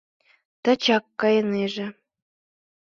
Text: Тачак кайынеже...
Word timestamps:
Тачак 0.63 1.05
кайынеже... 1.21 1.87